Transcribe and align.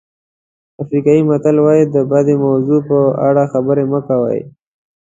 افریقایي 0.81 1.21
متل 1.29 1.55
وایي 1.61 1.83
د 1.95 1.95
بدې 2.11 2.35
موضوع 2.45 2.79
په 2.89 2.99
اړه 3.27 3.43
خبرې 3.53 3.85
مه 3.91 3.99
کوئ. 4.07 4.39